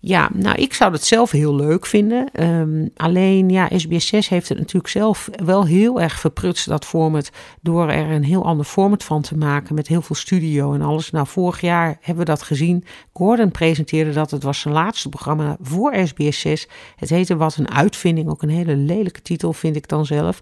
Ja, 0.07 0.29
nou, 0.33 0.55
ik 0.55 0.73
zou 0.73 0.91
dat 0.91 1.03
zelf 1.03 1.31
heel 1.31 1.55
leuk 1.55 1.85
vinden. 1.85 2.43
Um, 2.43 2.89
alleen, 2.95 3.49
ja, 3.49 3.69
SBS6 3.71 4.27
heeft 4.27 4.49
het 4.49 4.57
natuurlijk 4.57 4.87
zelf 4.87 5.29
wel 5.45 5.65
heel 5.65 6.01
erg 6.01 6.19
verprutst, 6.19 6.67
dat 6.67 6.85
format, 6.85 7.31
door 7.61 7.89
er 7.89 8.11
een 8.11 8.23
heel 8.23 8.45
ander 8.45 8.65
format 8.65 9.03
van 9.03 9.21
te 9.21 9.37
maken 9.37 9.75
met 9.75 9.87
heel 9.87 10.01
veel 10.01 10.15
studio 10.15 10.73
en 10.73 10.81
alles. 10.81 11.11
Nou, 11.11 11.27
vorig 11.27 11.61
jaar 11.61 11.97
hebben 12.01 12.25
we 12.25 12.31
dat 12.31 12.41
gezien. 12.41 12.83
Gordon 13.13 13.51
presenteerde 13.51 14.11
dat. 14.11 14.31
Het 14.31 14.43
was 14.43 14.59
zijn 14.59 14.73
laatste 14.73 15.09
programma 15.09 15.57
voor 15.61 15.93
SBS6. 15.95 16.69
Het 16.95 17.09
heette 17.09 17.35
Wat 17.35 17.55
een 17.55 17.71
uitvinding. 17.71 18.29
Ook 18.29 18.41
een 18.41 18.49
hele 18.49 18.75
lelijke 18.75 19.21
titel, 19.21 19.53
vind 19.53 19.75
ik 19.75 19.87
dan 19.87 20.05
zelf. 20.05 20.39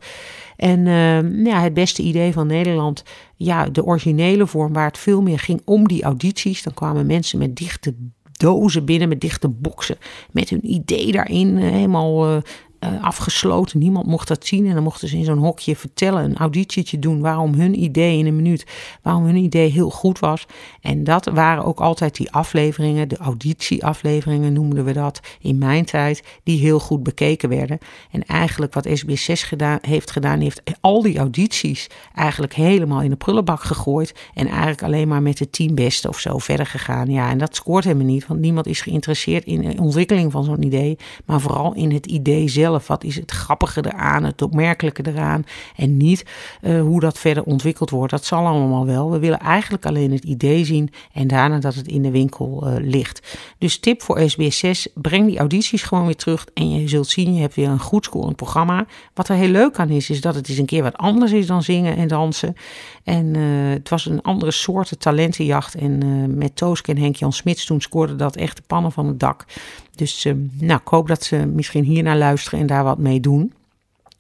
En 0.56 0.80
uh, 0.86 1.46
ja, 1.46 1.62
het 1.62 1.74
beste 1.74 2.02
idee 2.02 2.34
van 2.34 2.48
Nederland, 2.48 3.04
ja, 3.36 3.70
de 3.70 3.86
originele 3.86 4.48
vorm 4.48 4.74
waar 4.74 4.88
het 4.88 4.98
veel 4.98 5.22
meer 5.22 5.40
ging 5.40 5.62
om 5.66 5.88
die 5.88 6.04
audities. 6.04 6.64
Dan 6.64 6.74
kwamen 6.74 7.06
mensen 7.06 7.40
met 7.40 7.56
dichte 7.56 7.96
dozen 8.44 8.86
binnen 8.86 9.10
met 9.10 9.22
dichte 9.22 9.50
boksen. 9.50 9.98
Met 10.32 10.50
hun 10.50 10.72
idee 10.72 11.12
daarin 11.12 11.58
eh, 11.58 11.72
helemaal 11.72 12.42
uh, 12.84 13.04
afgesloten. 13.04 13.80
Niemand 13.80 14.06
mocht 14.06 14.28
dat 14.28 14.46
zien. 14.46 14.68
En 14.68 14.74
dan 14.74 14.84
mochten 14.84 15.08
ze 15.08 15.18
in 15.18 15.24
zo'n 15.24 15.38
hokje 15.38 15.76
vertellen, 15.76 16.24
een 16.24 16.38
auditietje 16.38 17.00
doen 17.00 17.22
waarom 17.22 17.54
hun 17.54 17.84
idee 17.84 18.18
in 18.18 18.26
een 18.26 18.36
minuut, 18.36 18.66
waarom 19.02 19.26
hun 19.26 19.36
idee 19.36 19.70
heel 19.70 19.90
goed 19.90 20.20
was. 20.20 20.46
En 20.82 21.04
dat 21.04 21.26
waren 21.26 21.66
ook 21.66 21.80
altijd 21.80 22.16
die 22.16 22.32
afleveringen, 22.32 23.08
de 23.08 23.18
auditieafleveringen 23.18 24.54
noemden 24.54 24.86
we 24.86 24.94
dat 24.94 25.20
in 25.40 25.58
mijn 25.58 25.86
tijd, 25.86 26.24
die 26.44 26.60
heel 26.60 26.80
goed 26.80 27.04
bekeken 27.04 27.50
werden. 27.50 27.78
En 28.12 28.26
eigenlijk 28.26 28.74
wat 28.74 28.88
SBS6 28.88 29.48
gedaan, 29.48 29.78
heeft 29.82 30.12
gedaan, 30.12 30.40
heeft 30.40 30.62
al 30.82 31.02
die 31.02 31.18
audities 31.18 31.90
eigenlijk 32.16 32.54
helemaal 32.54 33.02
in 33.02 33.10
de 33.10 33.16
prullenbak 33.16 33.64
gegooid. 33.64 34.14
En 34.34 34.48
eigenlijk 34.48 34.84
alleen 34.84 35.08
maar 35.08 35.22
met 35.22 35.38
de 35.38 35.50
tien 35.50 35.76
beste 35.76 36.10
of 36.10 36.20
zo 36.20 36.38
verder 36.38 36.66
gegaan. 36.66 37.10
Ja, 37.10 37.30
en 37.30 37.38
dat 37.38 37.56
scoort 37.56 37.84
helemaal 37.84 38.06
niet, 38.06 38.28
want 38.28 38.40
niemand 38.40 38.68
is 38.68 38.82
geïnteresseerd 38.82 39.46
in 39.46 39.62
de 39.62 39.82
ontwikkeling 39.82 40.32
van 40.32 40.44
zo'n 40.44 40.64
idee, 40.64 40.98
maar 41.26 41.42
vooral 41.42 41.74
in 41.74 41.92
het 41.92 42.06
idee 42.06 42.48
zelf. 42.48 42.73
Wat 42.88 43.04
is 43.04 43.16
het 43.16 43.32
grappige 43.32 43.86
eraan, 43.86 44.24
het 44.24 44.42
opmerkelijke 44.42 45.08
eraan. 45.08 45.46
En 45.76 45.98
niet 45.98 46.26
uh, 46.62 46.82
hoe 46.82 47.00
dat 47.00 47.20
verder 47.20 47.44
ontwikkeld 47.44 47.90
wordt. 47.90 48.12
Dat 48.12 48.26
zal 48.26 48.46
allemaal 48.46 48.86
wel. 48.86 49.12
We 49.12 49.20
willen 49.20 49.40
eigenlijk 49.40 49.86
alleen 49.86 50.12
het 50.12 50.24
idee 50.24 50.66
zien 50.66 50.90
en 51.14 51.28
daarna 51.28 51.60
dat 51.60 51.76
het 51.76 51.88
in 51.88 52.02
de 52.02 52.12
winkel 52.12 52.64
uh, 52.68 52.74
ligt. 52.80 53.38
Dus 53.58 53.80
tip 53.80 54.02
voor 54.02 54.20
SBS6, 54.20 54.94
breng 54.94 55.28
die 55.28 55.38
audities 55.38 55.84
gewoon 55.84 56.06
weer 56.06 56.16
terug. 56.16 56.46
En 56.54 56.80
je 56.80 56.88
zult 56.88 57.08
zien, 57.08 57.34
je 57.34 57.42
hebt 57.42 57.56
weer 57.56 57.70
een 57.70 57.80
goed 57.80 58.06
scorend 58.06 58.36
programma. 58.36 58.86
Wat 59.14 59.30
er 59.30 59.36
heel 59.36 59.50
leuk 59.50 59.80
aan 59.80 59.90
is, 59.90 60.10
is 60.10 60.22
dat 60.22 60.36
het 60.36 60.50
eens 60.50 60.58
een 60.58 60.66
keer 60.66 60.84
wat 60.84 60.98
anders 60.98 61.32
is 61.32 61.48
dan 61.48 61.64
zingen 61.64 61.96
en 61.96 62.08
dansen. 62.08 62.56
En 63.04 63.26
uh, 63.34 63.74
het 63.74 63.90
was 63.90 64.06
een 64.06 64.22
andere 64.22 64.52
soort 64.52 65.00
talentenjacht. 65.00 65.76
En 65.76 66.02
met 66.38 66.56
Toosk 66.56 66.88
en 66.88 66.98
Henk-Jan 66.98 67.34
Smits 67.34 67.66
toen 67.66 67.82
scoorde 67.82 68.16
dat 68.16 68.36
echt 68.36 68.58
de 68.58 68.64
pannen 68.68 68.92
van 68.92 69.08
het 69.08 69.20
dak. 69.20 69.46
Dus 69.96 70.26
uh, 70.26 70.34
nou, 70.60 70.80
ik 70.80 70.88
hoop 70.88 71.08
dat 71.08 71.24
ze 71.24 71.36
misschien 71.46 71.84
hier 71.84 72.04
naar 72.04 72.18
luisteren 72.18 72.60
en 72.60 72.68
daar 72.68 72.84
wat 72.84 72.98
mee 72.98 73.20
doen. 73.20 73.54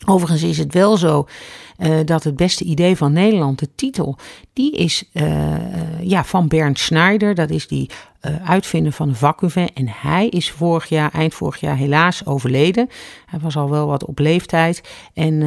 Overigens 0.05 0.43
is 0.43 0.57
het 0.57 0.73
wel 0.73 0.97
zo 0.97 1.27
uh, 1.77 1.99
dat 2.05 2.23
het 2.23 2.35
beste 2.35 2.63
idee 2.63 2.97
van 2.97 3.13
Nederland, 3.13 3.59
de 3.59 3.69
titel, 3.75 4.17
die 4.53 4.71
is 4.71 5.03
uh, 5.13 6.01
ja, 6.01 6.23
van 6.23 6.47
Bernd 6.47 6.79
Schneider. 6.79 7.35
Dat 7.35 7.49
is 7.49 7.67
die 7.67 7.89
uitvinder 8.45 8.91
van 8.91 9.09
de 9.09 9.15
vacuüm. 9.15 9.67
En 9.73 9.87
hij 10.01 10.27
is 10.27 10.51
vorig 10.51 10.89
jaar, 10.89 11.11
eind 11.11 11.33
vorig 11.33 11.59
jaar 11.59 11.75
helaas 11.75 12.25
overleden. 12.25 12.89
Hij 13.25 13.39
was 13.39 13.57
al 13.57 13.69
wel 13.69 13.87
wat 13.87 14.05
op 14.05 14.19
leeftijd. 14.19 14.81
En 15.13 15.37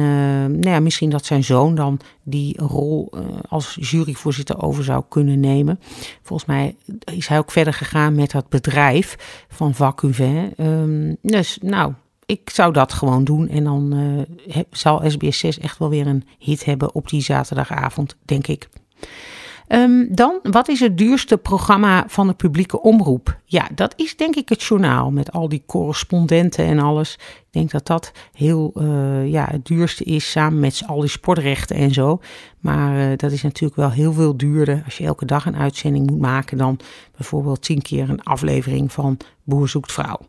nou 0.51 0.69
ja, 0.69 0.79
misschien 0.79 1.09
dat 1.09 1.25
zijn 1.25 1.43
zoon 1.43 1.75
dan 1.75 1.99
die 2.23 2.61
rol 2.61 3.13
als 3.47 3.77
juryvoorzitter 3.79 4.61
over 4.61 4.83
zou 4.83 5.03
kunnen 5.09 5.39
nemen. 5.39 5.79
Volgens 6.21 6.49
mij 6.49 6.75
is 7.13 7.27
hij 7.27 7.37
ook 7.37 7.51
verder 7.51 7.73
gegaan 7.73 8.15
met 8.15 8.31
dat 8.31 8.49
bedrijf 8.49 9.45
van 9.49 9.75
vacuüm. 9.75 10.53
Um, 10.57 11.17
dus 11.21 11.57
nou, 11.61 11.93
ik 12.27 12.49
zou 12.49 12.73
dat 12.73 12.93
gewoon 12.93 13.23
doen. 13.23 13.49
En 13.49 13.63
dan 13.63 13.93
uh, 13.93 14.57
zal 14.71 15.03
SBS6 15.03 15.61
echt 15.61 15.77
wel 15.77 15.89
weer 15.89 16.07
een 16.07 16.23
hit 16.39 16.65
hebben 16.65 16.95
op 16.95 17.09
die 17.09 17.21
zaterdagavond, 17.21 18.15
denk 18.25 18.47
ik. 18.47 18.69
Um, 19.69 20.07
dan, 20.15 20.39
wat 20.43 20.67
is 20.67 20.79
het 20.79 20.97
duurste 20.97 21.37
programma 21.37 22.03
van 22.07 22.27
de 22.27 22.33
publieke 22.33 22.81
omroep? 22.81 23.39
Ja, 23.45 23.67
dat 23.75 23.93
is 23.97 24.15
denk 24.15 24.35
ik 24.35 24.49
het 24.49 24.63
journaal 24.63 25.11
met 25.11 25.31
al 25.31 25.49
die 25.49 25.63
correspondenten 25.65 26.65
en 26.65 26.79
alles. 26.79 27.13
Ik 27.13 27.47
denk 27.51 27.71
dat 27.71 27.87
dat 27.87 28.11
heel 28.33 28.71
uh, 28.75 29.27
ja, 29.27 29.47
het 29.51 29.65
duurste 29.65 30.03
is, 30.03 30.31
samen 30.31 30.59
met 30.59 30.83
al 30.85 30.99
die 30.99 31.09
sportrechten 31.09 31.75
en 31.75 31.93
zo. 31.93 32.19
Maar 32.59 33.09
uh, 33.11 33.17
dat 33.17 33.31
is 33.31 33.41
natuurlijk 33.41 33.79
wel 33.79 33.91
heel 33.91 34.13
veel 34.13 34.37
duurder 34.37 34.81
als 34.85 34.97
je 34.97 35.05
elke 35.05 35.25
dag 35.25 35.45
een 35.45 35.57
uitzending 35.57 36.09
moet 36.09 36.19
maken 36.19 36.57
dan 36.57 36.79
bijvoorbeeld 37.15 37.61
tien 37.61 37.81
keer 37.81 38.09
een 38.09 38.23
aflevering 38.23 38.91
van 38.91 39.17
Boer 39.43 39.69
zoekt 39.69 39.91
vrouw. 39.91 40.19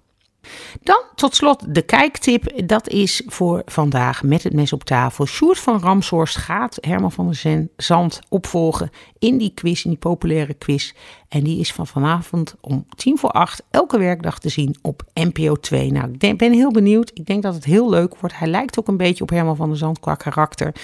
Dan 0.82 1.02
tot 1.14 1.34
slot 1.34 1.74
de 1.74 1.82
kijktip. 1.82 2.68
Dat 2.68 2.88
is 2.88 3.22
voor 3.26 3.62
vandaag 3.66 4.22
met 4.22 4.42
het 4.42 4.52
mes 4.52 4.72
op 4.72 4.84
tafel. 4.84 5.26
Sjoerd 5.26 5.58
van 5.58 5.80
Ramshorst 5.80 6.36
gaat 6.36 6.78
Herman 6.80 7.12
van 7.12 7.32
der 7.42 7.68
Zand 7.76 8.20
opvolgen 8.28 8.90
in 9.18 9.38
die 9.38 9.52
quiz, 9.54 9.84
in 9.84 9.90
die 9.90 9.98
populaire 9.98 10.54
quiz. 10.54 10.92
En 11.28 11.44
die 11.44 11.60
is 11.60 11.72
van 11.72 11.86
vanavond 11.86 12.54
om 12.60 12.86
tien 12.96 13.18
voor 13.18 13.30
acht 13.30 13.62
elke 13.70 13.98
werkdag 13.98 14.38
te 14.38 14.48
zien 14.48 14.76
op 14.82 15.02
NPO 15.14 15.54
2. 15.54 15.92
Nou, 15.92 16.14
ik 16.18 16.38
ben 16.38 16.52
heel 16.52 16.72
benieuwd. 16.72 17.10
Ik 17.14 17.26
denk 17.26 17.42
dat 17.42 17.54
het 17.54 17.64
heel 17.64 17.90
leuk 17.90 18.16
wordt. 18.16 18.38
Hij 18.38 18.48
lijkt 18.48 18.78
ook 18.78 18.88
een 18.88 18.96
beetje 18.96 19.22
op 19.22 19.30
Herman 19.30 19.56
van 19.56 19.68
der 19.68 19.78
Zand 19.78 20.00
qua 20.00 20.14
karakter. 20.14 20.74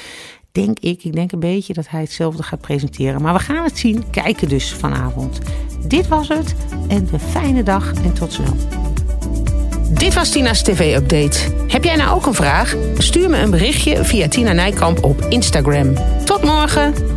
Denk 0.52 0.78
ik. 0.78 1.04
Ik 1.04 1.12
denk 1.12 1.33
een 1.33 1.40
beetje 1.40 1.73
dat 1.73 1.88
hij 1.88 2.00
hetzelfde 2.00 2.42
gaat 2.42 2.61
presenteren. 2.61 3.23
Maar 3.23 3.35
we 3.35 3.40
gaan 3.40 3.64
het 3.64 3.78
zien. 3.78 4.11
Kijken 4.11 4.49
dus 4.49 4.73
vanavond. 4.73 5.38
Dit 5.88 6.09
was 6.09 6.28
het. 6.28 6.54
En 6.88 7.09
een 7.12 7.21
fijne 7.21 7.62
dag 7.62 7.92
en 7.92 8.14
tot 8.14 8.33
snel. 8.33 8.84
Dit 9.88 10.14
was 10.14 10.31
Tina's 10.31 10.62
TV-update. 10.62 11.38
Heb 11.69 11.85
jij 11.85 11.97
nou 11.97 12.17
ook 12.17 12.26
een 12.26 12.35
vraag? 12.35 12.75
Stuur 12.99 13.31
me 13.31 13.38
een 13.38 13.50
berichtje 13.50 14.05
via 14.05 14.29
Tina 14.29 14.53
Nijkamp 14.53 15.05
op 15.05 15.21
Instagram. 15.29 15.95
Tot 16.25 16.43
morgen! 16.43 17.13